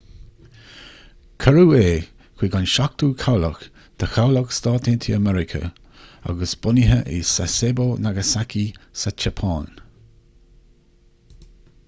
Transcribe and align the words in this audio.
cuireadh 1.43 1.73
é 1.79 1.89
chuig 2.37 2.55
an 2.59 2.63
seachtú 2.75 3.09
cabhlach 3.23 3.59
de 4.03 4.07
chabhlach 4.13 4.55
s.a.m. 4.55 5.29
agus 6.33 6.55
bunaithe 6.63 6.97
i 7.17 7.19
sasebo 7.33 7.85
nagasaki 8.07 8.63
sa 9.03 9.13
tseapáin 9.19 9.69